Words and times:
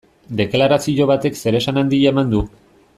Deklarazio 0.39 1.07
batek 1.11 1.37
zeresan 1.43 1.81
handia 1.83 2.15
eman 2.17 2.33
du. 2.37 2.43